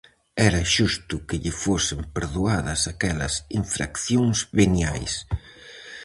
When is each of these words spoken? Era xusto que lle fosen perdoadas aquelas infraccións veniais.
Era 0.47 0.61
xusto 0.75 1.15
que 1.27 1.37
lle 1.43 1.53
fosen 1.63 1.99
perdoadas 2.15 2.81
aquelas 2.93 3.33
infraccións 3.61 4.37
veniais. 4.59 5.13